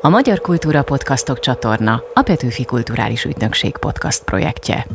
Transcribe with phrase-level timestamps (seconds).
[0.00, 4.86] A Magyar Kultúra Podcastok csatorna a Petőfi Kulturális Ügynökség podcast projektje.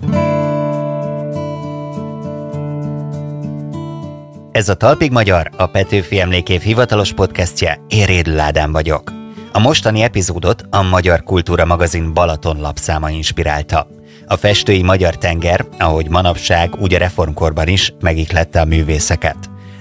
[4.52, 9.12] Ez a Talpig Magyar, a Petőfi Emlékév hivatalos podcastje, én Rédl vagyok.
[9.52, 13.88] A mostani epizódot a Magyar Kultúra magazin Balaton lapszáma inspirálta.
[14.28, 19.38] A festői magyar tenger, ahogy manapság, úgy a reformkorban is megiklette a művészeket.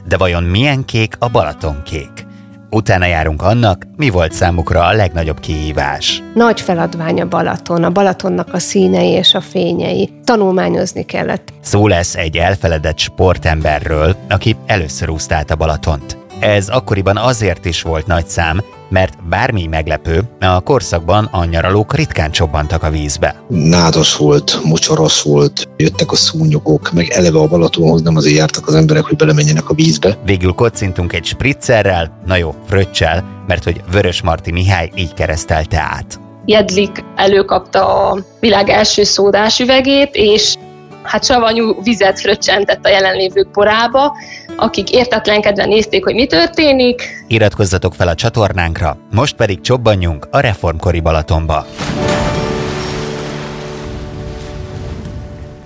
[0.06, 2.30] De vajon milyen kék a Balaton kék?
[2.74, 6.22] Utána járunk annak, mi volt számukra a legnagyobb kihívás.
[6.34, 10.10] Nagy feladvány a Balaton, a Balatonnak a színei és a fényei.
[10.24, 11.52] Tanulmányozni kellett.
[11.60, 16.21] Szó lesz egy elfeledett sportemberről, aki először úszta át a Balatont.
[16.42, 22.30] Ez akkoriban azért is volt nagy szám, mert bármi meglepő, a korszakban a nyaralók ritkán
[22.30, 23.42] csobbantak a vízbe.
[23.48, 28.74] Nádos volt, mocsaras volt, jöttek a szúnyogok, meg eleve a Balatonhoz nem azért jártak az
[28.74, 30.16] emberek, hogy belemenjenek a vízbe.
[30.24, 36.20] Végül kocintunk egy spritzerrel, na jó, fröccsel, mert hogy Vörös Marti Mihály így keresztelte át.
[36.44, 40.54] Jedlik előkapta a világ első szódás üvegét, és
[41.02, 44.12] hát savanyú vizet fröccsentett a jelenlévők porába,
[44.56, 47.24] akik értetlenkedve nézték, hogy mi történik.
[47.26, 51.66] Iratkozzatok fel a csatornánkra, most pedig csobbanjunk a reformkori Balatonba.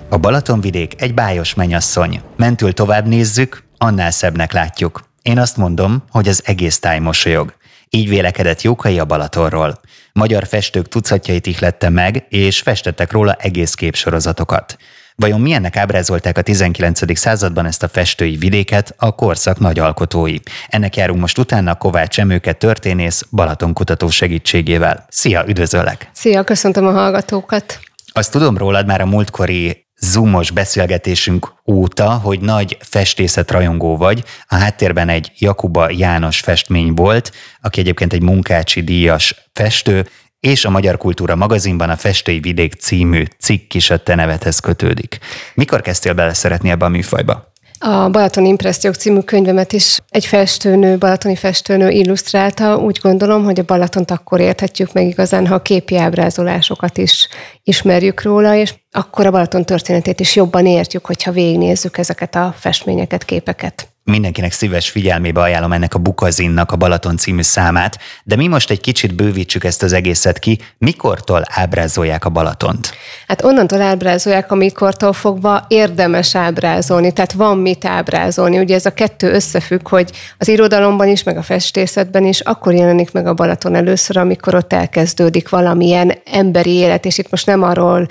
[0.09, 2.21] A Balatonvidék egy bájos menyasszony.
[2.35, 5.03] Mentül tovább nézzük, annál szebbnek látjuk.
[5.21, 7.53] Én azt mondom, hogy az egész táj mosolyog.
[7.89, 9.79] Így vélekedett Jókai a Balatonról.
[10.13, 14.77] Magyar festők tucatjait ihlette meg, és festettek róla egész képsorozatokat.
[15.21, 17.17] Vajon milyennek ábrázolták a 19.
[17.17, 20.35] században ezt a festői vidéket a korszak nagy alkotói?
[20.67, 25.05] Ennek járunk most utána Kovács Emőke történész Balaton kutató segítségével.
[25.09, 26.09] Szia, üdvözöllek!
[26.13, 27.79] Szia, köszöntöm a hallgatókat!
[28.11, 34.23] Azt tudom rólad már a múltkori zoomos beszélgetésünk óta, hogy nagy festészet rajongó vagy.
[34.47, 40.07] A háttérben egy Jakuba János festmény volt, aki egyébként egy munkácsi díjas festő,
[40.39, 45.17] és a Magyar Kultúra magazinban a Festői Vidék című cikk is a te nevedhez kötődik.
[45.53, 47.55] Mikor kezdtél bele szeretni ebbe a műfajba?
[47.79, 52.77] A Balaton Impressziók című könyvemet is egy festőnő, balatoni festőnő illusztrálta.
[52.77, 57.27] Úgy gondolom, hogy a Balatont akkor érthetjük meg igazán, ha a képi ábrázolásokat is
[57.63, 63.25] ismerjük róla, és akkor a Balaton történetét is jobban értjük, hogyha végignézzük ezeket a festményeket,
[63.25, 68.69] képeket mindenkinek szíves figyelmébe ajánlom ennek a Bukazinnak a Balaton című számát, de mi most
[68.69, 72.93] egy kicsit bővítsük ezt az egészet ki, mikortól ábrázolják a Balatont?
[73.27, 78.59] Hát onnantól ábrázolják, amikortól fogva érdemes ábrázolni, tehát van mit ábrázolni.
[78.59, 83.11] Ugye ez a kettő összefügg, hogy az irodalomban is, meg a festészetben is akkor jelenik
[83.11, 88.07] meg a Balaton először, amikor ott elkezdődik valamilyen emberi élet, és itt most nem arról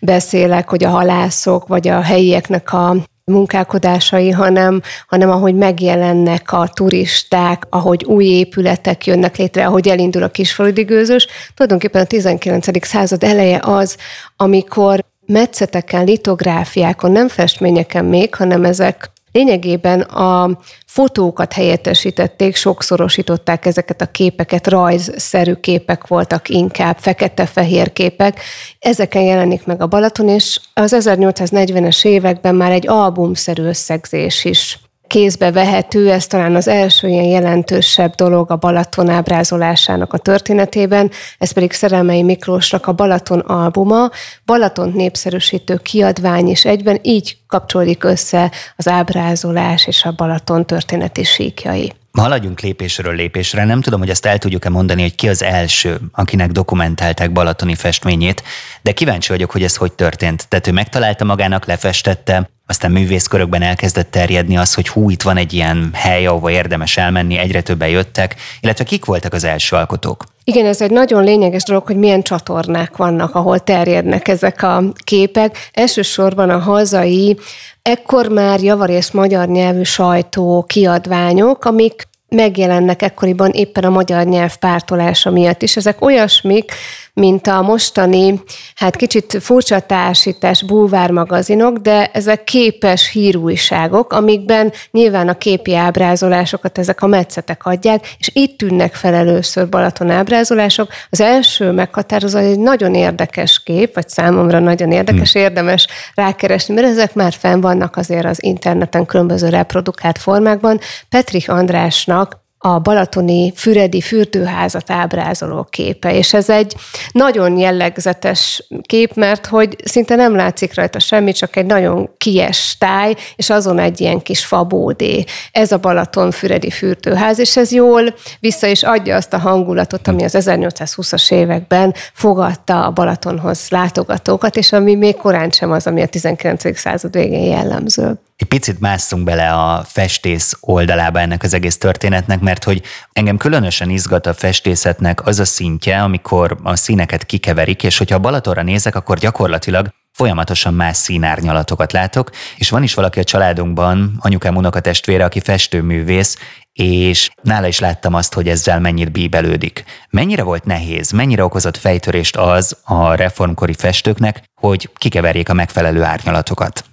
[0.00, 2.96] beszélek, hogy a halászok vagy a helyieknek a
[3.30, 10.28] munkálkodásai, hanem, hanem ahogy megjelennek a turisták, ahogy új épületek jönnek létre, ahogy elindul a
[10.28, 11.26] kisfaludi gőzös.
[11.54, 12.86] Tulajdonképpen a 19.
[12.86, 13.96] század eleje az,
[14.36, 20.58] amikor metszeteken, litográfiákon, nem festményeken még, hanem ezek Lényegében a
[20.92, 28.40] fotókat helyettesítették, sokszorosították ezeket a képeket, rajzszerű képek voltak inkább, fekete-fehér képek.
[28.78, 34.78] Ezeken jelenik meg a Balaton, és az 1840-es években már egy albumszerű összegzés is
[35.10, 41.52] kézbe vehető, ez talán az első ilyen jelentősebb dolog a Balaton ábrázolásának a történetében, ez
[41.52, 44.10] pedig Szerelmei Miklósnak a Balaton albuma,
[44.44, 51.92] Balaton népszerűsítő kiadvány is egyben, így kapcsolódik össze az ábrázolás és a Balaton történeti síkjai.
[52.12, 53.64] Haladjunk lépésről lépésre.
[53.64, 58.42] Nem tudom, hogy ezt el tudjuk-e mondani, hogy ki az első, akinek dokumentálták Balatoni festményét,
[58.82, 60.48] de kíváncsi vagyok, hogy ez hogy történt.
[60.48, 65.52] Tehát ő megtalálta magának, lefestette, aztán művészkörökben elkezdett terjedni az, hogy hú, itt van egy
[65.52, 70.24] ilyen hely, ahova érdemes elmenni, egyre többen jöttek, illetve kik voltak az első alkotók?
[70.44, 75.56] Igen, ez egy nagyon lényeges dolog, hogy milyen csatornák vannak, ahol terjednek ezek a képek.
[75.72, 77.38] Elsősorban a hazai,
[77.82, 85.30] ekkor már javarész magyar nyelvű sajtó kiadványok, amik megjelennek ekkoriban éppen a magyar nyelv pártolása
[85.30, 85.76] miatt is.
[85.76, 86.72] Ezek olyasmik,
[87.14, 88.42] mint a mostani,
[88.74, 97.02] hát kicsit furcsa társítás bulvármagazinok, de ezek képes hírújságok, amikben nyilván a képi ábrázolásokat ezek
[97.02, 100.88] a metszetek adják, és itt tűnnek fel először Balaton ábrázolások.
[101.10, 105.42] Az első meghatározó egy nagyon érdekes kép, vagy számomra nagyon érdekes, hmm.
[105.42, 110.80] érdemes rákeresni, mert ezek már fenn vannak azért az interneten különböző reprodukált formákban.
[111.08, 116.74] Petrich Andrásnak a balatoni füredi fürdőházat ábrázoló képe, és ez egy
[117.12, 123.14] nagyon jellegzetes kép, mert hogy szinte nem látszik rajta semmi, csak egy nagyon kies táj,
[123.36, 125.24] és azon egy ilyen kis fabódé.
[125.52, 130.24] Ez a Balaton füredi fürdőház, és ez jól vissza is adja azt a hangulatot, ami
[130.24, 136.06] az 1820-as években fogadta a Balatonhoz látogatókat, és ami még korán sem az, ami a
[136.06, 136.78] 19.
[136.78, 142.64] század végén jellemző egy picit másszunk bele a festész oldalába ennek az egész történetnek, mert
[142.64, 142.82] hogy
[143.12, 148.20] engem különösen izgat a festészetnek az a szintje, amikor a színeket kikeverik, és hogyha a
[148.20, 154.56] Balatonra nézek, akkor gyakorlatilag folyamatosan más színárnyalatokat látok, és van is valaki a családunkban, anyukám
[154.56, 156.36] unokatestvére, aki festőművész,
[156.72, 159.84] és nála is láttam azt, hogy ezzel mennyit bíbelődik.
[160.10, 166.84] Mennyire volt nehéz, mennyire okozott fejtörést az a reformkori festőknek, hogy kikeverjék a megfelelő árnyalatokat?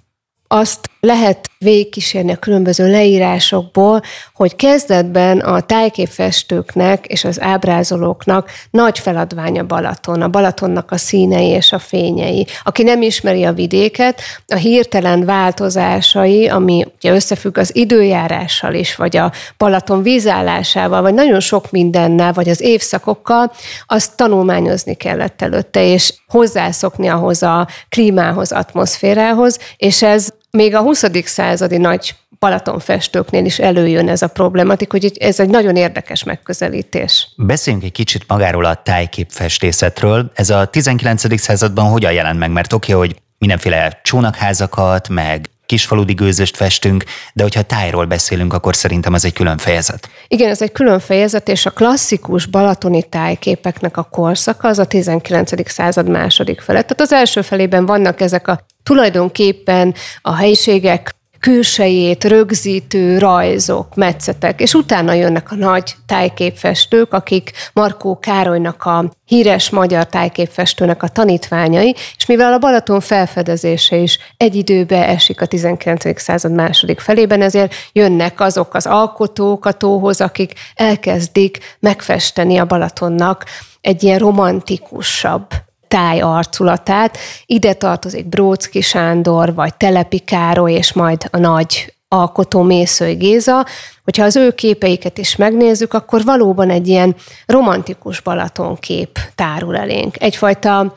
[0.50, 4.02] Azt lehet végigkísérni a különböző leírásokból,
[4.34, 11.72] hogy kezdetben a tájképfestőknek és az ábrázolóknak nagy feladványa Balaton, a Balatonnak a színei és
[11.72, 12.46] a fényei.
[12.62, 19.16] Aki nem ismeri a vidéket, a hirtelen változásai, ami ugye összefügg az időjárással is, vagy
[19.16, 23.52] a Balaton vízállásával, vagy nagyon sok mindennel, vagy az évszakokkal,
[23.86, 31.04] azt tanulmányozni kellett előtte, és hozzászokni ahhoz a klímához, atmoszférához, és ez még a 20.
[31.24, 37.28] századi nagy Balatonfestőknél is előjön ez a problematik, hogy ez egy nagyon érdekes megközelítés.
[37.36, 40.30] Beszéljünk egy kicsit magáról a tájképfestészetről.
[40.34, 41.40] Ez a 19.
[41.40, 42.50] században hogyan jelent meg?
[42.50, 49.14] Mert oké, hogy mindenféle csónakházakat, meg kisfaludi gőzöst festünk, de hogyha tájról beszélünk, akkor szerintem
[49.14, 50.08] ez egy külön fejezet.
[50.28, 55.70] Igen, ez egy külön fejezet, és a klasszikus balatoni tájképeknek a korszaka az a 19.
[55.70, 56.86] század második felett.
[56.86, 64.74] Tehát az első felében vannak ezek a tulajdonképpen a helyiségek külsejét rögzítő rajzok, metszetek, és
[64.74, 72.26] utána jönnek a nagy tájképfestők, akik Markó Károlynak a híres magyar tájképfestőnek a tanítványai, és
[72.26, 76.20] mivel a Balaton felfedezése is egy időbe esik a 19.
[76.20, 83.44] század második felében, ezért jönnek azok az alkotók a tóhoz, akik elkezdik megfesteni a Balatonnak
[83.80, 85.46] egy ilyen romantikusabb
[85.88, 87.18] táj arculatát.
[87.46, 93.66] Ide tartozik Brócki Sándor, vagy Telepi Károly, és majd a nagy alkotó Mészői Géza.
[94.04, 100.22] Hogyha az ő képeiket is megnézzük, akkor valóban egy ilyen romantikus Balaton kép tárul elénk.
[100.22, 100.94] Egyfajta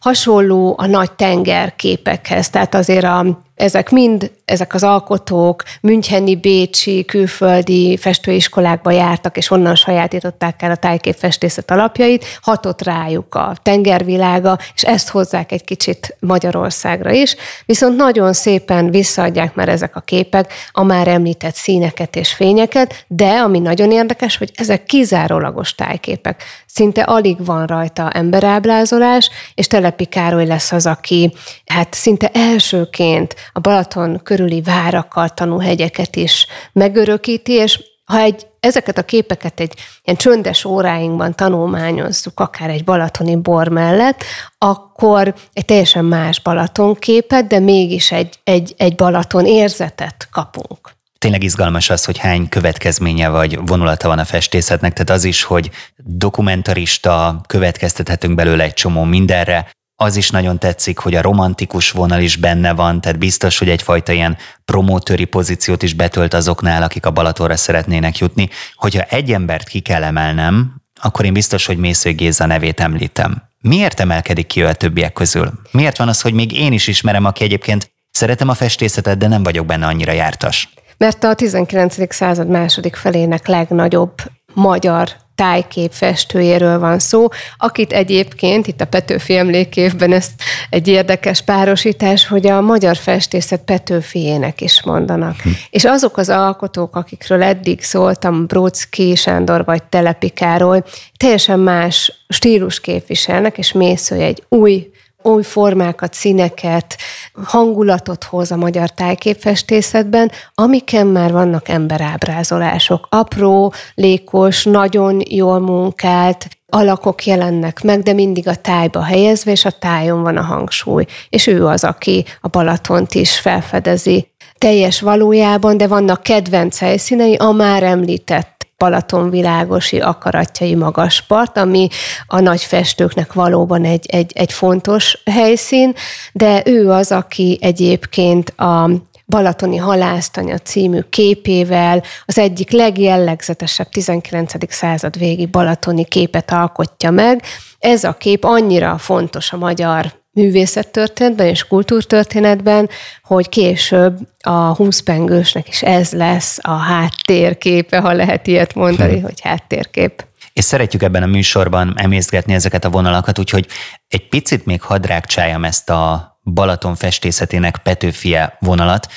[0.00, 7.04] hasonló a nagy tenger képekhez, tehát azért a ezek mind, ezek az alkotók Müncheni, Bécsi,
[7.04, 14.82] külföldi festőiskolákba jártak, és onnan sajátították el a tájképfestészet alapjait, hatott rájuk a tengervilága, és
[14.82, 20.82] ezt hozzák egy kicsit Magyarországra is, viszont nagyon szépen visszaadják már ezek a képek a
[20.82, 26.42] már említett színeket és fényeket, de ami nagyon érdekes, hogy ezek kizárólagos tájképek.
[26.66, 31.32] Szinte alig van rajta emberábrázolás, és Telepi Károly lesz az, aki
[31.66, 39.02] hát szinte elsőként a Balaton körüli várakat, tanúhegyeket is megörökíti, és ha egy, ezeket a
[39.02, 44.24] képeket egy ilyen csöndes óráinkban tanulmányozzuk, akár egy balatoni bor mellett,
[44.58, 50.90] akkor egy teljesen más Balaton képet, de mégis egy, egy, egy Balaton érzetet kapunk.
[51.18, 55.70] Tényleg izgalmas az, hogy hány következménye vagy vonulata van a festészetnek, tehát az is, hogy
[55.96, 59.70] dokumentarista, következtethetünk belőle egy csomó mindenre,
[60.02, 64.12] az is nagyon tetszik, hogy a romantikus vonal is benne van, tehát biztos, hogy egyfajta
[64.12, 68.48] ilyen promótőri pozíciót is betölt azoknál, akik a Balatonra szeretnének jutni.
[68.74, 73.42] Hogyha egy embert ki kell emelnem, akkor én biztos, hogy Mésző Géza nevét említem.
[73.60, 75.52] Miért emelkedik ki ő a többiek közül?
[75.70, 79.42] Miért van az, hogy még én is ismerem, aki egyébként szeretem a festészetet, de nem
[79.42, 80.68] vagyok benne annyira jártas?
[80.96, 82.14] Mert a 19.
[82.14, 84.14] század második felének legnagyobb
[84.54, 90.32] magyar tájkép festőjéről van szó, akit egyébként itt a Petőfi emlékévben ezt
[90.70, 95.40] egy érdekes párosítás, hogy a magyar festészet Petőfiének is mondanak.
[95.40, 95.48] Hm.
[95.70, 100.82] És azok az alkotók, akikről eddig szóltam, Brócki Sándor vagy Telepi Károly,
[101.16, 104.91] teljesen más stílus képviselnek, és Mésző egy új
[105.22, 106.96] új formákat, színeket,
[107.44, 113.06] hangulatot hoz a magyar tájképfestészetben, amiken már vannak emberábrázolások.
[113.10, 119.70] Apró, lékos, nagyon jól munkált, alakok jelennek meg, de mindig a tájba helyezve, és a
[119.70, 121.04] tájon van a hangsúly.
[121.28, 127.50] És ő az, aki a Balatont is felfedezi teljes valójában, de vannak kedvenc helyszínei, a
[127.50, 128.51] már említett
[128.82, 131.88] Balatonvilágosi akaratjai magas part, ami
[132.26, 135.94] a nagy festőknek valóban egy, egy, egy fontos helyszín,
[136.32, 138.90] de ő az, aki egyébként a
[139.26, 144.72] Balatoni halásztanya című képével az egyik legjellegzetesebb 19.
[144.72, 147.42] század végi balatoni képet alkotja meg.
[147.78, 152.88] Ez a kép annyira fontos a magyar művészettörténetben és kultúrtörténetben,
[153.22, 159.22] hogy később a húszpengősnek is ez lesz a háttérképe, ha lehet ilyet mondani, hm.
[159.22, 160.24] hogy háttérkép.
[160.52, 163.66] És szeretjük ebben a műsorban emészgetni ezeket a vonalakat, úgyhogy
[164.08, 169.08] egy picit még hadrágcsájam ezt a Balaton festészetének Petőfie vonalat.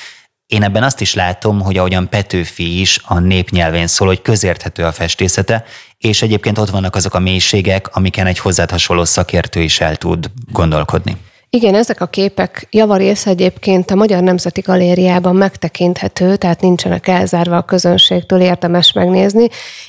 [0.46, 4.92] Én ebben azt is látom, hogy ahogyan Petőfi is a népnyelvén szól, hogy közérthető a
[4.92, 5.64] festészete,
[5.98, 10.30] és egyébként ott vannak azok a mélységek, amiken egy hozzád hasonló szakértő is el tud
[10.52, 11.16] gondolkodni.
[11.50, 17.62] Igen, ezek a képek javarész egyébként a Magyar Nemzeti Galériában megtekinthető, tehát nincsenek elzárva a
[17.62, 19.48] közönségtől, érdemes megnézni,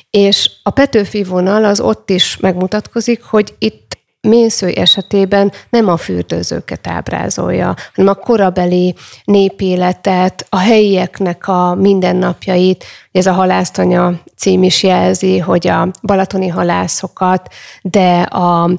[0.09, 6.87] és a Petőfi vonal az ott is megmutatkozik, hogy itt mésző esetében nem a fürdőzőket
[6.87, 12.83] ábrázolja, hanem a korabeli népéletet, a helyieknek a mindennapjait.
[13.11, 18.69] Ez a halásztanya cím is jelzi, hogy a balatoni halászokat, de a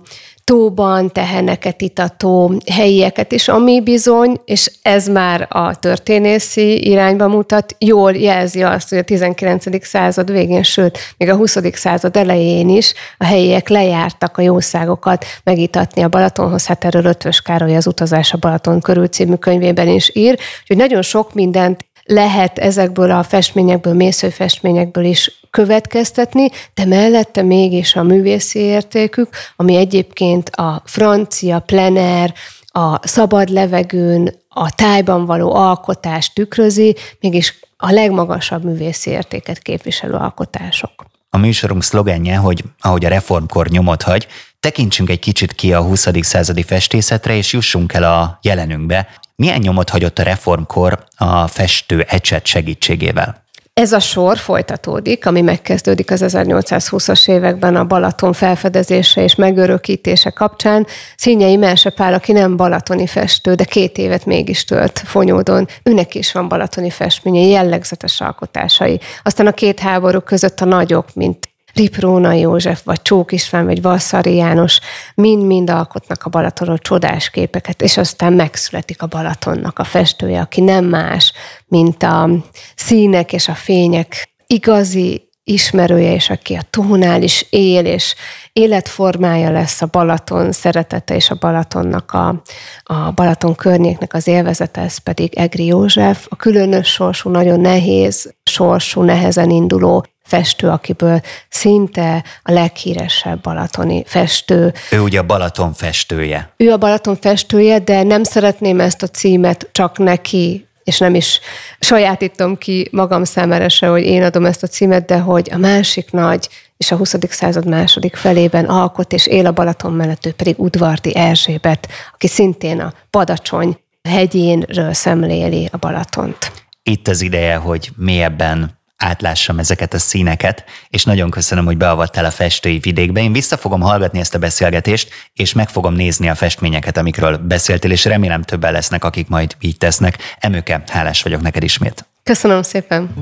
[0.48, 8.12] tóban teheneket itató helyieket is, ami bizony, és ez már a történészi irányba mutat, jól
[8.12, 9.86] jelzi azt, hogy a 19.
[9.86, 11.56] század végén, sőt, még a 20.
[11.72, 17.76] század elején is a helyiek lejártak a jószágokat megitatni a Balatonhoz, hát erről Ötvös Károly
[17.76, 23.10] az Utazás a Balaton körül című könyvében is ír, hogy nagyon sok mindent lehet ezekből
[23.10, 31.58] a festményekből, mészőfestményekből is következtetni, de mellette mégis a művészi értékük, ami egyébként a francia
[31.58, 32.34] plener,
[32.66, 41.04] a szabad levegőn, a tájban való alkotást tükrözi, mégis a legmagasabb művészi értéket képviselő alkotások.
[41.30, 44.26] A műsorunk szlogenje, hogy ahogy a reformkor nyomot hagy,
[44.60, 46.08] tekintsünk egy kicsit ki a 20.
[46.20, 49.08] századi festészetre, és jussunk el a jelenünkbe.
[49.42, 53.44] Milyen nyomot hagyott a reformkor a festő ecset segítségével?
[53.72, 60.86] Ez a sor folytatódik, ami megkezdődik az 1820-as években a Balaton felfedezése és megörökítése kapcsán.
[61.16, 66.32] Színyei Melse Pál, aki nem balatoni festő, de két évet mégis tölt Fonyódon, őnek is
[66.32, 69.00] van balatoni festménye, jellegzetes alkotásai.
[69.22, 74.34] Aztán a két háború között a nagyok, mint Ripróna József, vagy Csók István, vagy Vasszari
[74.34, 74.80] János
[75.14, 80.84] mind-mind alkotnak a Balatonról csodás képeket, és aztán megszületik a Balatonnak a festője, aki nem
[80.84, 81.32] más,
[81.66, 82.30] mint a
[82.76, 88.14] színek és a fények igazi ismerője, és aki a tónál is él, és
[88.52, 92.42] életformája lesz a Balaton szeretete, és a Balatonnak a,
[92.82, 99.02] a Balaton környéknek az élvezete, ez pedig Egri József, a különös sorsú, nagyon nehéz sorsú,
[99.02, 104.72] nehezen induló festő, akiből szinte a leghíresebb balatoni festő.
[104.90, 106.52] Ő ugye a Balaton festője.
[106.56, 111.40] Ő a Balaton festője, de nem szeretném ezt a címet csak neki és nem is
[111.80, 116.10] sajátítom ki magam számára se, hogy én adom ezt a címet, de hogy a másik
[116.10, 117.14] nagy és a 20.
[117.28, 122.80] század második felében alkot és él a Balaton mellett, ő pedig Udvardi Erzsébet, aki szintén
[122.80, 126.52] a Padacsony hegyénről szemléli a Balatont.
[126.82, 132.30] Itt az ideje, hogy mélyebben átlássam ezeket a színeket, és nagyon köszönöm, hogy beavattál a
[132.30, 133.20] festői vidékbe.
[133.20, 137.90] Én vissza fogom hallgatni ezt a beszélgetést, és meg fogom nézni a festményeket, amikről beszéltél,
[137.90, 140.18] és remélem többen lesznek, akik majd így tesznek.
[140.38, 142.06] Emőke, hálás vagyok neked ismét.
[142.22, 143.14] Köszönöm szépen.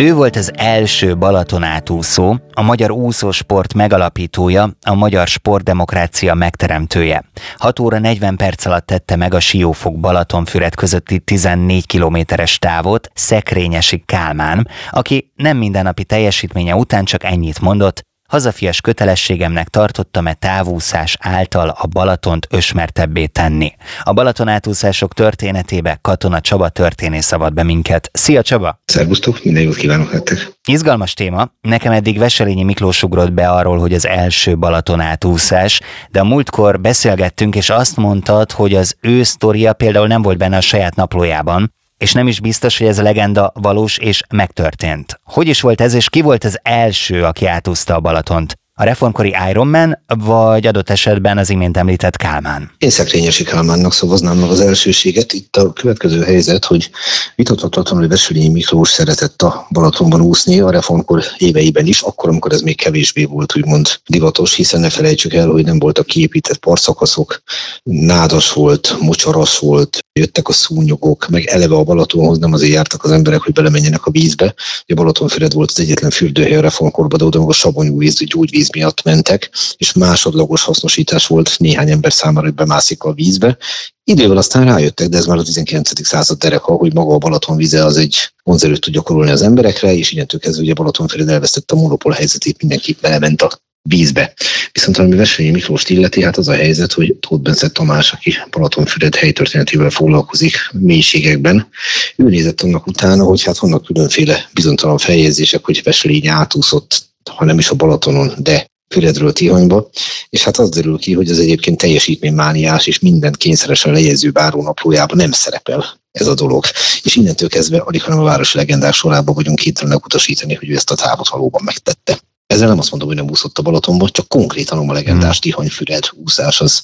[0.00, 7.24] Ő volt az első Balaton átúszó, a magyar úszósport megalapítója, a magyar sportdemokrácia megteremtője.
[7.56, 14.02] 6 óra 40 perc alatt tette meg a Siófok Balatonfüred közötti 14 kilométeres távot Szekrényesi
[14.06, 21.86] Kálmán, aki nem mindennapi teljesítménye után csak ennyit mondott, hazafias kötelességemnek tartottam-e távúszás által a
[21.86, 23.72] Balatont ösmertebbé tenni.
[24.02, 28.10] A Balaton átúszások történetébe Katona Csaba történész avat be minket.
[28.12, 28.80] Szia Csaba!
[28.84, 30.52] Szervusztok, minden jót kívánok nektek!
[30.68, 31.52] Izgalmas téma.
[31.60, 36.80] Nekem eddig Veselényi Miklós ugrott be arról, hogy az első Balaton átúszás, de a múltkor
[36.80, 41.74] beszélgettünk, és azt mondtad, hogy az ő sztoria például nem volt benne a saját naplójában,
[42.00, 45.20] és nem is biztos, hogy ez a legenda valós és megtörtént.
[45.24, 48.59] Hogy is volt ez, és ki volt az első, aki átúzta a Balatont?
[48.80, 52.70] A reformkori Iron Man, vagy adott esetben az imént említett Kálmán?
[52.78, 55.32] Én Szekrényesi Kálmánnak szavaznám meg az elsőséget.
[55.32, 56.90] Itt a következő helyzet, hogy
[57.36, 62.60] vitathatatlanul, hogy Veselényi Miklós szeretett a Balatonban úszni a reformkor éveiben is, akkor, amikor ez
[62.60, 67.42] még kevésbé volt úgymond divatos, hiszen ne felejtsük el, hogy nem voltak kiépített partszakaszok,
[67.82, 73.10] nádas volt, mocsaras volt, jöttek a szúnyogok, meg eleve a Balatonhoz nem azért jártak az
[73.10, 74.54] emberek, hogy belemenjenek a vízbe.
[74.86, 78.69] A Balatonfüred volt az egyetlen fürdőhely a reformkorban, de oda a savanyú víz, gyógyvíz víz
[78.72, 83.56] miatt mentek, és másodlagos hasznosítás volt néhány ember számára, hogy bemászik a vízbe.
[84.04, 86.06] Idővel aztán rájöttek, de ez már a 19.
[86.06, 90.12] század dereka, hogy maga a Balaton vize az egy vonzerőt tud gyakorolni az emberekre, és
[90.12, 94.34] innentől kezdve ugye Balatonfüred elvesztette a monopól helyzetét, mindenki belement a vízbe.
[94.72, 99.14] Viszont ami Veselyi Miklós illeti, hát az a helyzet, hogy Tóth Bence Tamás, aki Balatonfüred
[99.14, 101.68] helytörténetével foglalkozik mélységekben,
[102.16, 107.58] ő nézett annak utána, hogy hát vannak különféle bizonytalan feljegyzések, hogy Veselényi átúszott, ha nem
[107.58, 109.90] is a Balatonon, de Füredről Tihanyba,
[110.28, 115.32] és hát az derül ki, hogy az egyébként teljesítménymániás és mindent kényszeresen lejegyző bárónaplójában nem
[115.32, 116.64] szerepel ez a dolog.
[117.02, 120.90] És innentől kezdve alig, hanem a városi legendák sorában vagyunk képtelenek utasítani, hogy ő ezt
[120.90, 122.20] a távot valóban megtette.
[122.46, 125.40] Ezzel nem azt mondom, hogy nem úszott a Balatonba, csak konkrétan a legendás hmm.
[125.40, 126.82] Tihanyfüred úszás, az,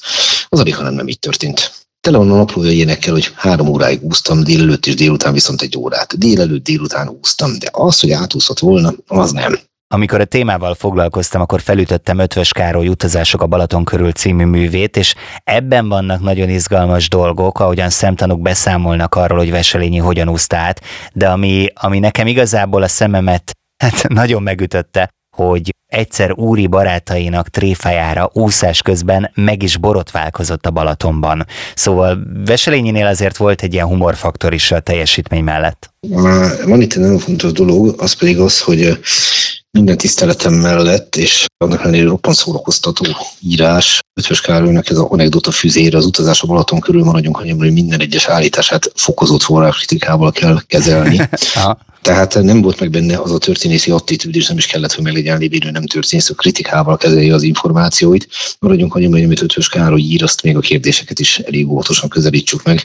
[0.48, 1.86] az alig, hanem nem így történt.
[2.00, 6.18] Tele van a naplója ilyenekkel, hogy három óráig úsztam, délelőtt és délután viszont egy órát.
[6.18, 9.58] Délelőtt, délután úsztam, de az, hogy átúszott volna, az nem.
[9.88, 15.14] Amikor a témával foglalkoztam, akkor felütöttem Ötvös Károly Utazások a Balaton körül című művét, és
[15.44, 20.80] ebben vannak nagyon izgalmas dolgok, ahogyan szemtanúk beszámolnak arról, hogy Veselényi hogyan úszta át,
[21.12, 28.30] de ami, ami nekem igazából a szememet hát nagyon megütötte, hogy egyszer úri barátainak tréfájára
[28.32, 31.46] úszás közben meg is borotválkozott a Balatonban.
[31.74, 35.90] Szóval Veselényinél azért volt egy ilyen humorfaktor is a teljesítmény mellett.
[36.64, 38.98] Van itt egy nagyon fontos dolog, az pedig az, hogy
[39.76, 43.06] minden tiszteletem mellett, és annak ellenére roppant szórakoztató
[43.40, 44.00] írás.
[44.14, 48.00] Ötvös Károlynak ez a anekdota füzére az utazás a Balaton körül maradjunk annyiban, hogy minden
[48.00, 51.20] egyes állítását fokozott forráskritikával kell kezelni.
[52.02, 55.38] Tehát nem volt meg benne az a történészi attitűd, és nem is kellett, hogy meglegyen
[55.38, 58.28] lévő nem történész, a kritikával kezelje az információit.
[58.58, 62.62] Maradjunk annyiban, hogy amit Ötvös Károly ír, azt még a kérdéseket is elég óvatosan közelítsük
[62.62, 62.84] meg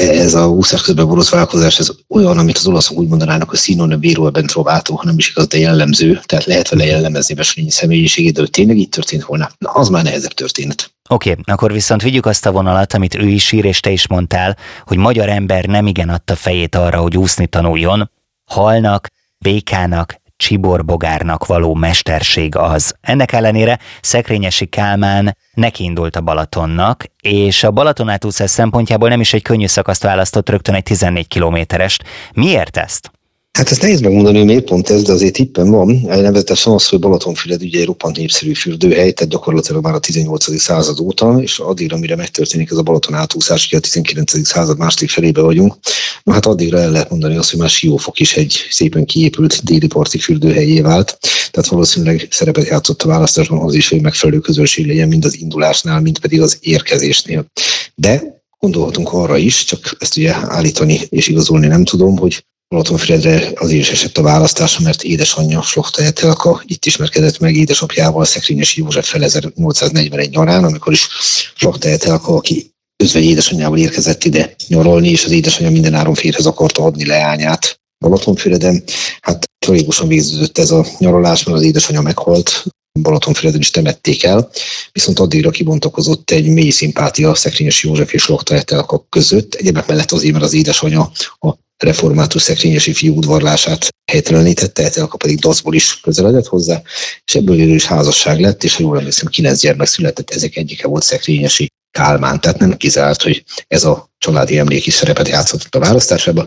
[0.00, 4.30] ez a úszás közben borotválkozás, ez olyan, amit az olaszok úgy mondanának, hogy színon véró
[4.30, 8.50] ben trovato, hanem is igaz, de jellemző, tehát lehet vele jellemezni Veselényi személyiségét, de hogy
[8.50, 10.94] tényleg így történt volna, na az már nehezebb történet.
[11.08, 14.08] Oké, okay, akkor viszont vigyük azt a vonalat, amit ő is ír, és te is
[14.08, 18.10] mondtál, hogy magyar ember nem igen adta fejét arra, hogy úszni tanuljon,
[18.44, 19.08] halnak,
[19.38, 22.94] békának, csiborbogárnak való mesterség az.
[23.00, 29.42] Ennek ellenére Szekrényesi Kálmán nekiindult a Balatonnak, és a Balaton átúszás szempontjából nem is egy
[29.42, 32.04] könnyű szakaszt választott, rögtön egy 14 kilométerest.
[32.32, 33.13] Miért ezt?
[33.58, 36.00] Hát ezt nehéz megmondani, hogy miért pont ez, de azért tippem van.
[36.02, 40.60] Nevezetesen az, hogy Balatonfüred ugye egy roppant népszerű fürdőhely, tehát gyakorlatilag már a 18.
[40.60, 44.46] század óta, és addigra, mire megtörténik ez a Balaton átúszás, ki a 19.
[44.46, 45.74] század második felébe vagyunk,
[46.22, 49.86] na hát addigra el lehet mondani azt, hogy már Siófok is egy szépen kiépült déli
[49.86, 51.18] parti fürdőhelyé vált,
[51.50, 56.00] tehát valószínűleg szerepet játszott a választásban az is, hogy megfelelő közönség legyen mind az indulásnál,
[56.00, 57.46] mind pedig az érkezésnél.
[57.94, 63.80] De gondolhatunk arra is, csak ezt ugye állítani és igazolni nem tudom, hogy Balatonfüredre azért
[63.80, 66.62] is esett a választása, mert édesanyja Slokta Etelka.
[66.66, 71.08] Itt ismerkedett meg édesapjával Szekrényes József fel 1841 nyarán, amikor is
[71.54, 76.82] Slokta Etelka, aki özvegy édesanyjával érkezett ide nyaralni, és az édesanyja minden áron férhez akarta
[76.82, 77.80] adni leányát.
[77.98, 78.82] Balatonfüreden.
[79.20, 82.64] Hát tragikusan végződött ez a nyaralás, mert az édesanyja meghalt,
[83.00, 84.50] Balatonfüreden is temették el,
[84.92, 90.32] viszont addigra kibontakozott egy mély szimpátia Szekrényes József és Lokta Etelka között, egyébként mellett azért,
[90.32, 96.82] mert az édesanyja a református szekrényesi fiú udvarlását helytelenítette, Etelka pedig dacból is közeledett hozzá,
[97.24, 101.02] és ebből is házasság lett, és ha jól emlékszem, kilenc gyermek született, ezek egyike volt
[101.02, 106.46] szekrényesi Kálmán, tehát nem kizárt, hogy ez a családi emlék is szerepet játszott a választásában.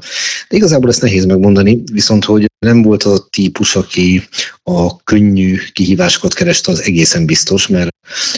[0.50, 4.28] De igazából ezt nehéz megmondani, viszont hogy nem volt az a típus, aki
[4.64, 7.90] a könnyű kihívásokat kereste, az egészen biztos, mert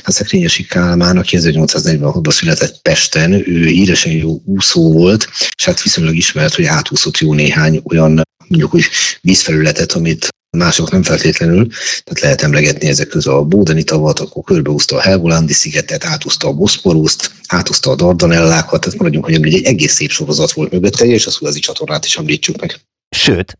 [0.04, 6.15] a Szekrényesi Kálmán, aki 1846-ban született Pesten, ő híresen jó úszó volt, és hát viszonylag
[6.15, 8.86] ismert, hogy átúszott jó néhány olyan mondjuk úgy
[9.22, 11.67] vízfelületet, amit mások nem feltétlenül,
[12.03, 16.53] tehát lehet emlegetni ezek közül a Bódeni tavat, akkor körbeúzta a Helgolandi szigetet, átúzta a
[16.53, 21.31] Boszporuszt, átúzta a Dardanellákat, tehát maradjunk, hogy egy egész szép sorozat volt mögötte, és a
[21.31, 22.79] Szuezi csatornát is említsük meg.
[23.15, 23.57] Sőt,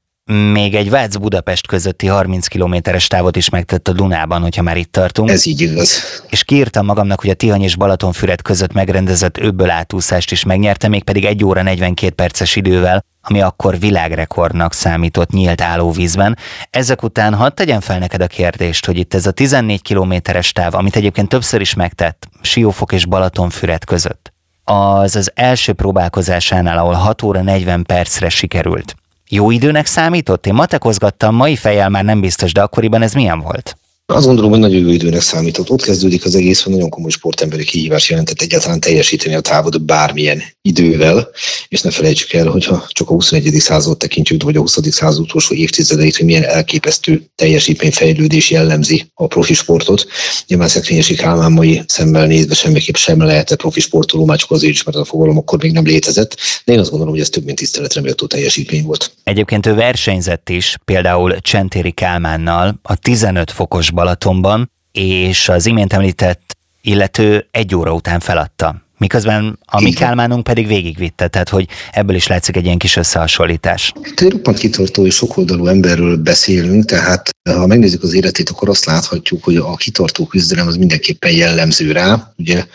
[0.52, 5.30] még egy Vác-Budapest közötti 30 kilométeres távot is megtett a Dunában, hogyha már itt tartunk.
[5.30, 6.00] Ez így igaz.
[6.30, 11.04] És kiírtam magamnak, hogy a Tihany és Balatonfüred között megrendezett öbből átúszást is megnyerte, még
[11.04, 16.38] pedig 1 óra 42 perces idővel, ami akkor világrekordnak számított nyílt állóvízben.
[16.70, 20.76] Ezek után hadd tegyem fel neked a kérdést, hogy itt ez a 14 kilométeres táv,
[20.76, 27.22] amit egyébként többször is megtett, Siófok és Balatonfüred között, az az első próbálkozásánál, ahol 6
[27.22, 28.96] óra 40 percre sikerült.
[29.30, 30.46] Jó időnek számított?
[30.46, 33.78] Én matekozgattam, mai fejjel már nem biztos, de akkoriban ez milyen volt?
[34.14, 35.70] Azt gondolom, hogy jó időnek számított.
[35.70, 40.44] Ott kezdődik az egész, hogy nagyon komoly sportemberi kihívás jelentett egyáltalán teljesíteni a távot bármilyen
[40.62, 41.30] idővel,
[41.68, 43.54] és ne felejtsük el, hogyha csak a 21.
[43.54, 44.78] század tekintjük, vagy a 20.
[44.92, 50.08] század utolsó évtizedeit, hogy milyen elképesztő teljesítményfejlődés jellemzi a profi sportot.
[50.48, 54.84] Nyilván Szekrényesi Kálmán mai szemmel nézve semmiképp sem lehetett profi sportoló, már csak azért is,
[54.84, 57.58] mert a fogalom akkor még nem létezett, de én azt gondolom, hogy ez több mint
[57.58, 59.12] tiszteletre méltó teljesítmény volt.
[59.24, 66.58] Egyébként ő versenyzett is, például Csentéri Kálmánnal a 15 fokos Balatonban, és az imént említett
[66.82, 68.76] illető egy óra után feladta.
[68.98, 73.94] Miközben a mi Kálmánunk pedig végigvitte, tehát hogy ebből is látszik egy ilyen kis összehasonlítás.
[74.16, 79.44] Egy roppant kitartó és sokoldalú emberről beszélünk, tehát ha megnézzük az életét, akkor azt láthatjuk,
[79.44, 82.34] hogy a kitartó küzdelem az mindenképpen jellemző rá.
[82.38, 82.66] Ugye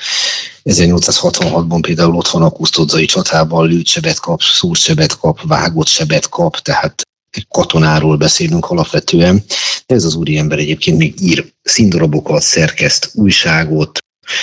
[0.64, 6.28] 1866-ban például ott van a kusztodzai csatában, lőtt sebet kap, szúrt sebet kap, vágott sebet
[6.28, 7.02] kap, tehát
[7.48, 9.42] katonáról beszélünk alapvetően,
[9.86, 13.98] de ez az úriember egyébként még ír színdarabokat, szerkeszt újságot,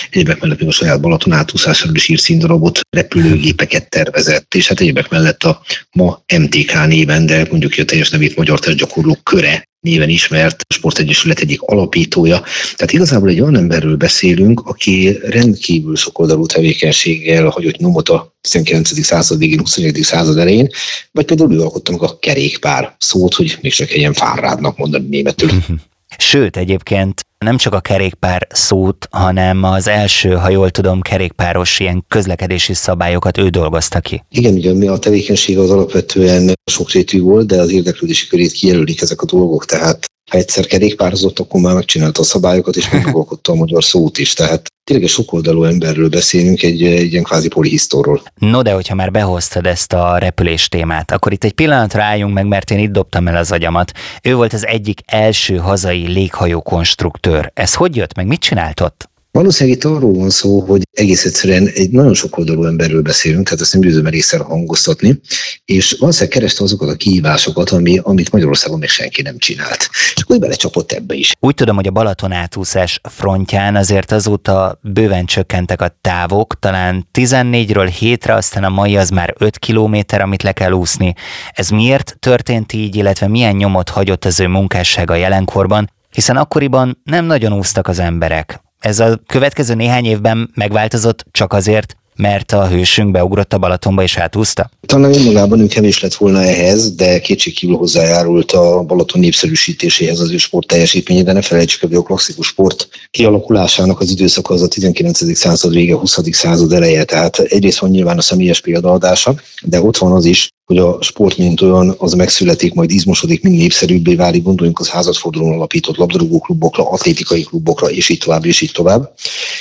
[0.10, 5.10] Egyébek mellett még a saját Balaton átúszásáról is ír színdarabot, repülőgépeket tervezett, és hát egyébek
[5.10, 10.65] mellett a ma MTK néven, de mondjuk a teljes nevét Magyar Testgyakorlók köre néven ismert
[10.67, 12.44] sportegyesület egyik alapítója.
[12.76, 19.04] Tehát igazából egy olyan emberről beszélünk, aki rendkívül sokoldalú tevékenységgel hagyott nyomot a 19.
[19.04, 20.00] század végén, 21.
[20.02, 20.70] század elején,
[21.12, 25.08] vagy például ő alkotta meg a kerékpár szót, hogy még csak egy ilyen fárrádnak mondani
[25.08, 25.50] németül.
[26.21, 32.03] Sőt, egyébként nem csak a kerékpár szót, hanem az első, ha jól tudom, kerékpáros ilyen
[32.07, 34.23] közlekedési szabályokat ő dolgozta ki.
[34.29, 39.21] Igen, ugye mi a tevékenység az alapvetően sokrétű volt, de az érdeklődési körét kijelölik ezek
[39.21, 43.84] a dolgok, tehát ha egyszer kerékpározott, akkor már megcsinálta a szabályokat, és megalkotta a magyar
[43.84, 44.34] szót is.
[44.34, 48.22] Tehát tényleg egy sokoldalú emberről beszélünk, egy, egy ilyen kvázi polihisztorról.
[48.36, 52.48] No, de hogyha már behoztad ezt a repülés témát, akkor itt egy pillanatra álljunk meg,
[52.48, 53.91] mert én itt dobtam el az agyamat.
[54.24, 57.52] Ő volt az egyik első hazai léghajó konstruktőr.
[57.54, 58.28] Ez hogy jött meg?
[58.28, 59.11] Mit csinált ott?
[59.32, 63.62] Valószínűleg itt arról van szó, hogy egész egyszerűen egy nagyon sok oldalú emberről beszélünk, tehát
[63.62, 65.20] ezt nem győzöm részre hangoztatni,
[65.65, 69.89] és valószínűleg kereste azokat a kihívásokat, ami, amit Magyarországon még senki nem csinált.
[70.15, 71.32] És úgy belecsapott ebbe is.
[71.39, 77.94] Úgy tudom, hogy a Balaton átúszás frontján azért azóta bőven csökkentek a távok, talán 14-ről
[78.00, 81.13] 7-re, aztán a mai az már 5 kilométer, amit le kell úszni.
[81.52, 87.26] Ez miért történt így, illetve milyen nyomot hagyott az ő munkássága jelenkorban, hiszen akkoriban nem
[87.26, 88.62] nagyon úsztak az emberek.
[88.82, 94.17] Ez a következő néhány évben megváltozott csak azért, mert a hősünk beugrott a Balatonba és
[94.17, 94.70] átúzta?
[94.86, 100.38] Talán önmagában ő kevés lett volna ehhez, de kétségkívül hozzájárult a Balaton népszerűsítéséhez az ő
[100.38, 105.38] sport teljesítménye, de ne felejtsük, hogy a klasszikus sport kialakulásának az időszaka az a 19.
[105.38, 106.20] század vége, 20.
[106.32, 110.78] század eleje, tehát egyrészt van nyilván a személyes példaadása, de ott van az is, hogy
[110.78, 115.97] a sport, mint olyan, az megszületik, majd izmosodik, mind népszerűbbé válik, gondoljunk az házadfordulón alapított
[115.97, 119.13] labdarúgó klubokra, atlétikai klubokra, és így tovább, és így tovább.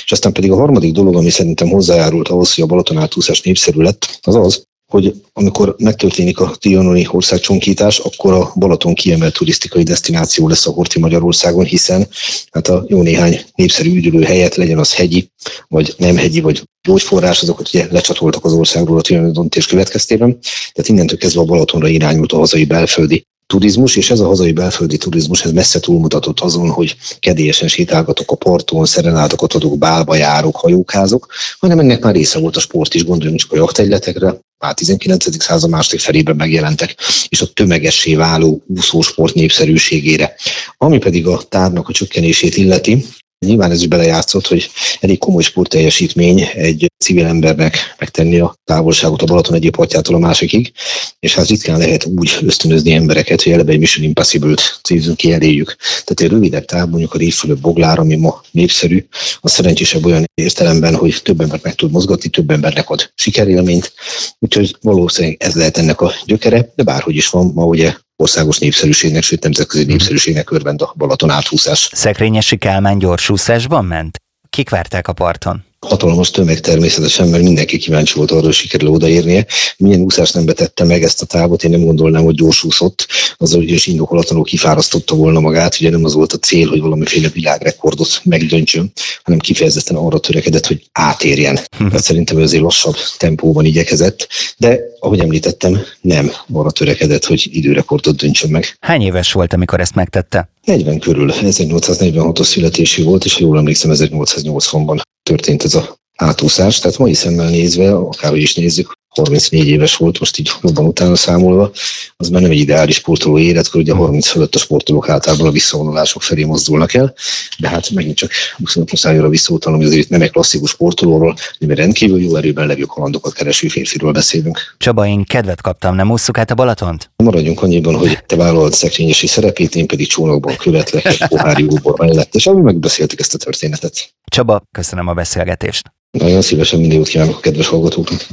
[0.05, 3.81] És aztán pedig a harmadik dolog, ami szerintem hozzájárult ahhoz, hogy a Balaton átúszás népszerű
[3.81, 10.47] lett, az az, hogy amikor megtörténik a trianoni országcsonkítás, akkor a Balaton kiemelt turisztikai destináció
[10.47, 12.07] lesz a Horti Magyarországon, hiszen
[12.51, 15.31] hát a jó néhány népszerű üdülő helyet, legyen az hegyi,
[15.67, 20.37] vagy nem hegyi, vagy gyógyforrás, azokat ugye lecsatoltak az országról a trianoni döntés következtében.
[20.73, 24.97] Tehát innentől kezdve a Balatonra irányult a hazai belföldi turizmus, és ez a hazai belföldi
[24.97, 31.27] turizmus ez messze túlmutatott azon, hogy kedélyesen sétálgatok a parton, szerenádokat adok, bálba járok, hajókázok,
[31.59, 35.43] hanem ennek már része volt a sport is, gondoljunk csak a jachtegyletekre, már 19.
[35.43, 36.95] század második felében megjelentek,
[37.29, 40.35] és a tömegessé váló úszósport népszerűségére.
[40.77, 43.05] Ami pedig a tárnak a csökkenését illeti,
[43.45, 49.25] Nyilván ez is belejátszott, hogy elég komoly sportteljesítmény egy civil embernek megtenni a távolságot a
[49.25, 50.71] Balaton egyik partjától a másikig,
[51.19, 55.75] és hát ritkán lehet úgy ösztönözni embereket, hogy eleve egy Mission Impossible-t címzünk ki eléjük.
[55.77, 59.05] Tehát egy rövidebb táv, mondjuk a Révfülöp Boglár, ami ma népszerű,
[59.39, 63.93] a szerencsésebb olyan értelemben, hogy több embert meg tud mozgatni, több embernek ad sikerélményt,
[64.39, 69.23] úgyhogy valószínűleg ez lehet ennek a gyökere, de bárhogy is van, ma ugye országos népszerűségnek,
[69.23, 69.91] sőt nemzetközi mhm.
[69.91, 71.89] népszerűségnek örvend a Balaton áthúszás.
[71.93, 74.17] Szekrényesi Kálmán gyorsúszásban ment?
[74.49, 75.63] Kik várták a parton?
[75.87, 79.45] Hatalmas tömeg természetesen, mert mindenki kíváncsi volt arra, hogy sikerül odaérnie.
[79.77, 83.87] Milyen úszást nem betette meg ezt a távot, én nem gondolnám, hogy gyorsúszott, az is
[83.87, 88.91] indokolatlanul kifárasztotta volna magát, ugye nem az volt a cél, hogy valamiféle világrekordot megdöntsön,
[89.23, 91.59] hanem kifejezetten arra törekedett, hogy átérjen.
[91.77, 91.85] Hm.
[91.87, 98.15] Tehát szerintem ő azért lassabb tempóban igyekezett, de ahogy említettem, nem arra törekedett, hogy időrekordot
[98.15, 98.77] döntsön meg.
[98.79, 100.49] Hány éves volt, amikor ezt megtette?
[100.65, 106.79] 40 körül, 1846-os születésű volt, és ha jól emlékszem, 1880-ban történt ez a átúszás.
[106.79, 111.71] Tehát mai szemmel nézve, akárhogy is nézzük, 34 éves volt, most így jobban utána számolva,
[112.17, 115.51] az már nem egy ideális sportoló életkor, ugye a 30 fölött a sportolók általában a
[115.51, 117.13] visszavonulások felé mozdulnak el,
[117.59, 121.75] de hát megint csak 25 muszáj arra visszautalom, hogy azért nem egy klasszikus sportolóról, hanem
[121.75, 124.75] rendkívül jó erőben levő kalandokat kereső férfiról beszélünk.
[124.77, 127.11] Csaba, én kedvet kaptam, nem ússzuk át a Balatont?
[127.15, 132.47] Maradjunk annyiban, hogy te vállalt szekrényesi szerepét, én pedig csónakban követlek egy pohári mellett, és
[132.47, 134.13] ami megbeszéltük ezt a történetet.
[134.25, 135.91] Csaba, köszönöm a beszélgetést.
[136.11, 138.27] Nagyon szívesen minden jót kívánok a kedves hallgatóknak.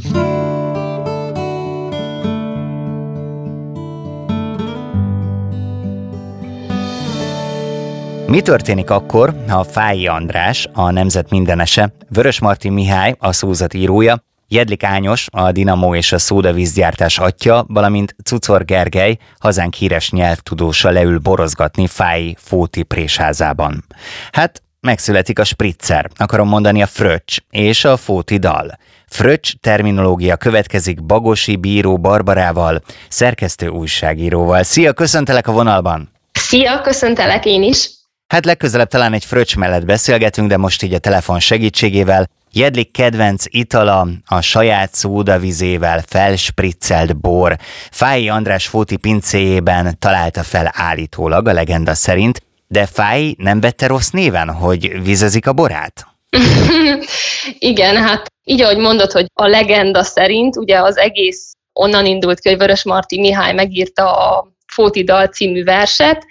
[8.28, 14.22] Mi történik akkor, ha Fáji András, a Nemzet mindenese, Vörös Marti Mihály, a szózat írója,
[14.48, 21.18] Jedlik Ányos, a Dinamo és a szódavízgyártás atya, valamint Cucor Gergely, hazánk híres nyelvtudósa leül
[21.18, 23.84] borozgatni Fáji Fóti présházában.
[24.32, 28.78] Hát megszületik a spritzer, akarom mondani a fröccs és a fóti dal.
[29.06, 34.62] Fröccs terminológia következik Bagosi bíró Barbarával, szerkesztő újságíróval.
[34.62, 36.10] Szia, köszöntelek a vonalban!
[36.32, 37.96] Szia, köszöntelek én is!
[38.28, 42.28] Hát legközelebb talán egy fröccs mellett beszélgetünk, de most így a telefon segítségével.
[42.52, 47.56] Jedlik kedvenc itala a saját szódavizével felspriccelt bor.
[47.90, 54.10] Fáji András Fóti pincéjében találta fel állítólag a legenda szerint, de Fáj nem vette rossz
[54.10, 56.06] néven, hogy vizezik a borát?
[57.58, 62.48] Igen, hát így ahogy mondod, hogy a legenda szerint, ugye az egész onnan indult ki,
[62.48, 66.26] hogy Vörös Marti Mihály megírta a Fóti Dal című verset,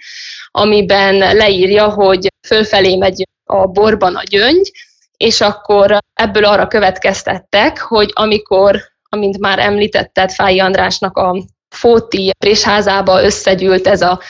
[0.58, 4.70] amiben leírja, hogy fölfelé megy a borban a gyöngy,
[5.16, 13.22] és akkor ebből arra következtettek, hogy amikor, amint már említetted, Fáji Andrásnak a Fóti présházába
[13.22, 14.20] összegyűlt ez a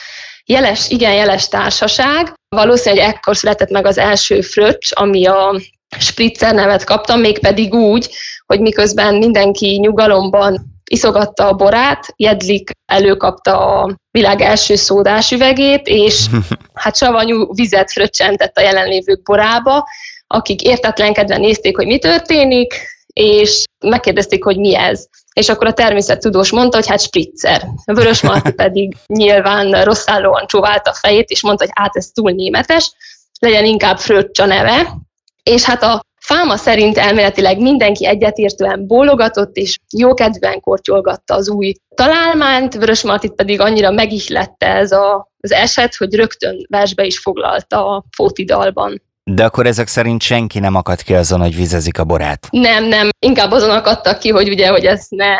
[0.45, 2.33] jeles, igen jeles társaság.
[2.55, 5.61] Valószínűleg ekkor született meg az első fröccs, ami a
[5.99, 8.09] spritzer nevet kaptam, mégpedig úgy,
[8.45, 16.25] hogy miközben mindenki nyugalomban iszogatta a borát, Jedlik előkapta a világ első szódás üvegét, és
[16.73, 19.87] hát savanyú vizet fröccsentett a jelenlévők borába,
[20.27, 22.73] akik értetlenkedve nézték, hogy mi történik,
[23.13, 25.05] és megkérdezték, hogy mi ez.
[25.33, 27.67] És akkor a természettudós mondta, hogy hát spritzer.
[27.85, 32.91] Vörös Marti pedig nyilván rosszállóan csóválta a fejét, és mondta, hogy hát ez túl németes,
[33.39, 34.97] legyen inkább Fröccs a neve.
[35.43, 42.75] És hát a Fáma szerint elméletileg mindenki egyetértően bólogatott, és jókedvűen kortyolgatta az új találmányt,
[42.75, 48.03] Vörös Martit pedig annyira megihlette ez a, az eset, hogy rögtön versbe is foglalta a
[48.15, 49.01] Fóti dalban.
[49.23, 52.47] De akkor ezek szerint senki nem akadt ki azon, hogy vizezik a borát?
[52.51, 53.09] Nem, nem.
[53.19, 55.35] Inkább azon akadtak ki, hogy ugye, hogy ezt ne,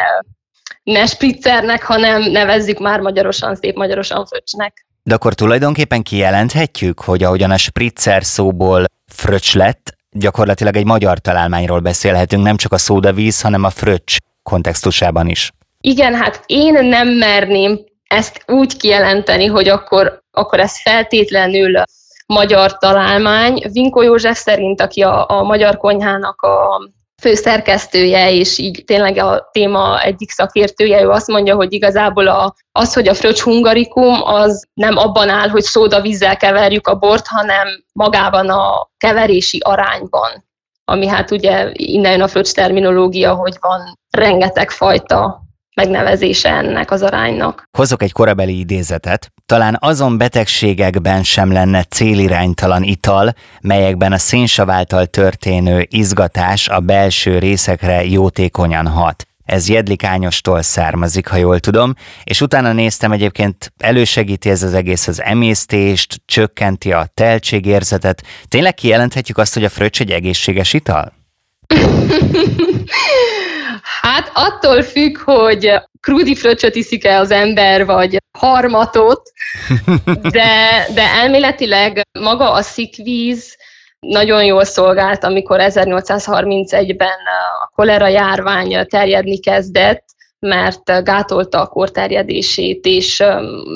[0.83, 4.85] ne spritzernek, hanem nevezzük már magyarosan, szép magyarosan fröccsnek.
[5.03, 11.79] De akkor tulajdonképpen kijelenthetjük, hogy ahogyan a spritzer szóból fröccs lett, gyakorlatilag egy magyar találmányról
[11.79, 15.51] beszélhetünk, nem csak a szódavíz, hanem a fröccs kontextusában is.
[15.81, 21.81] Igen, hát én nem merném ezt úgy kijelenteni, hogy akkor, akkor ez feltétlenül
[22.25, 23.63] magyar találmány.
[23.71, 30.01] Vinko József szerint, aki a, a Magyar Konyhának a főszerkesztője, és így tényleg a téma
[30.01, 34.97] egyik szakértője, ő azt mondja, hogy igazából a, az, hogy a fröccs hungarikum, az nem
[34.97, 40.47] abban áll, hogy szódavízzel keverjük a bort, hanem magában a keverési arányban,
[40.85, 45.47] ami hát ugye innen jön a fröccs terminológia, hogy van rengeteg fajta
[45.79, 47.63] megnevezése ennek az aránynak.
[47.77, 49.31] Hozok egy korabeli idézetet.
[49.45, 57.39] Talán azon betegségekben sem lenne céliránytalan ital, melyekben a szénsav által történő izgatás a belső
[57.39, 59.27] részekre jótékonyan hat.
[59.45, 65.07] Ez Jedlik Ányostól származik, ha jól tudom, és utána néztem egyébként, elősegíti ez az egész
[65.07, 68.23] az emésztést, csökkenti a teltségérzetet.
[68.47, 71.13] Tényleg kijelenthetjük azt, hogy a fröccs egy egészséges ital?
[74.01, 79.31] Hát attól függ, hogy krúdi fröccsöt iszik-e az ember, vagy harmatot,
[80.21, 83.57] de, de elméletileg maga a szikvíz
[83.99, 87.19] nagyon jól szolgált, amikor 1831-ben
[87.61, 90.03] a kolera járvány terjedni kezdett,
[90.39, 93.23] mert gátolta a korterjedését, és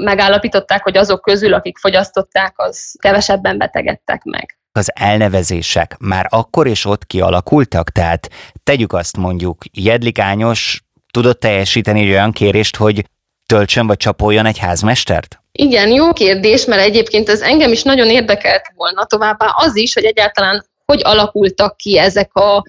[0.03, 6.85] megállapították, hogy azok közül, akik fogyasztották, az kevesebben betegedtek meg az elnevezések már akkor és
[6.85, 7.89] ott kialakultak?
[7.89, 8.29] Tehát
[8.63, 10.81] tegyük azt mondjuk, Jedlikányos
[11.11, 13.05] tudott teljesíteni egy olyan kérést, hogy
[13.45, 15.39] töltsön vagy csapoljon egy házmestert?
[15.51, 20.03] Igen, jó kérdés, mert egyébként ez engem is nagyon érdekelt volna továbbá az is, hogy
[20.03, 22.63] egyáltalán hogy alakultak ki ezek a,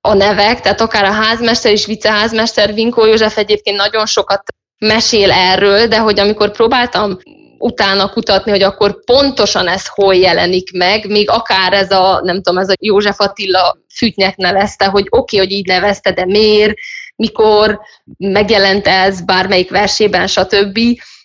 [0.00, 4.42] a nevek, tehát akár a házmester és viceházmester, Vinkó József egyébként nagyon sokat
[4.78, 7.18] mesél erről, de hogy amikor próbáltam
[7.58, 12.58] utána kutatni, hogy akkor pontosan ez hol jelenik meg, még akár ez a, nem tudom,
[12.58, 16.74] ez a József Attila fütnyek nevezte, hogy oké, okay, hogy így nevezte, de miért,
[17.16, 17.80] mikor
[18.18, 20.78] megjelent ez bármelyik versében, stb.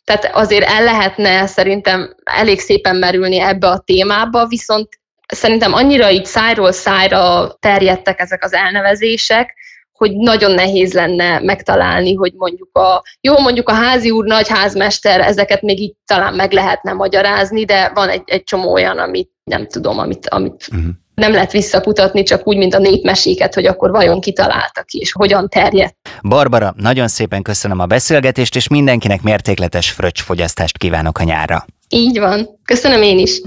[0.04, 4.89] Tehát azért el lehetne szerintem elég szépen merülni ebbe a témába, viszont
[5.28, 9.54] szerintem annyira így szájról szájra terjedtek ezek az elnevezések,
[10.02, 15.20] hogy nagyon nehéz lenne megtalálni, hogy mondjuk a, jó, mondjuk a házi úr, nagy házmester,
[15.20, 19.68] ezeket még így talán meg lehetne magyarázni, de van egy, egy csomó olyan, amit nem
[19.68, 20.90] tudom, amit, amit uh-huh.
[21.16, 25.50] nem lehet visszakutatni, csak úgy, mint a népmeséket, hogy akkor vajon kitalálta ki, és hogyan
[25.50, 25.96] terjedt.
[26.22, 31.66] Barbara, nagyon szépen köszönöm a beszélgetést, és mindenkinek mértékletes fröccsfogyasztást kívánok a nyára.
[31.90, 32.60] Így van.
[32.66, 33.42] Köszönöm én is.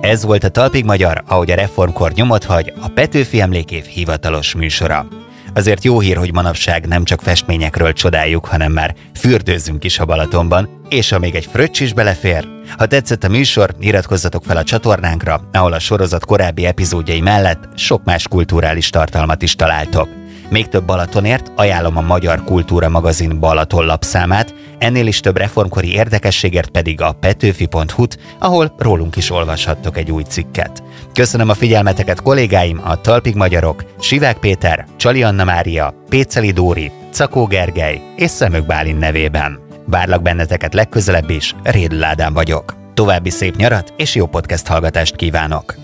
[0.00, 5.06] Ez volt a Talpig Magyar, ahogy a reformkor nyomot hagy, a Petőfi Emlékév hivatalos műsora.
[5.54, 10.82] Azért jó hír, hogy manapság nem csak festményekről csodáljuk, hanem már fürdőzünk is a Balatonban,
[10.88, 12.48] és ha még egy fröccs is belefér.
[12.78, 18.04] Ha tetszett a műsor, iratkozzatok fel a csatornánkra, ahol a sorozat korábbi epizódjai mellett sok
[18.04, 20.08] más kulturális tartalmat is találtok.
[20.50, 26.68] Még több Balatonért ajánlom a Magyar Kultúra magazin Balaton lapszámát, ennél is több reformkori érdekességért
[26.68, 30.82] pedig a petőfi.hu-t, ahol rólunk is olvashattok egy új cikket.
[31.12, 37.46] Köszönöm a figyelmeteket kollégáim, a Talpig Magyarok, Sivák Péter, Csali Anna Mária, Péceli Dóri, Cakó
[37.46, 39.58] Gergely és Szemök Bálin nevében.
[39.86, 42.76] Várlak benneteket legközelebb is, Rédl Ádám vagyok.
[42.94, 45.74] További szép nyarat és jó podcast hallgatást kívánok!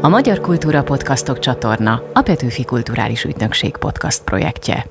[0.00, 4.86] A Magyar Kultúra Podcastok csatorna a Petőfi Kulturális Ügynökség podcast projektje.